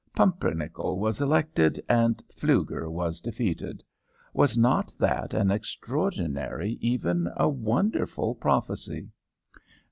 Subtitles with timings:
[0.15, 3.83] Pumpernickel was elected, and Pflueger was defeated.
[4.33, 9.11] Was not that an extraordinary, even a wonderful prophecy?"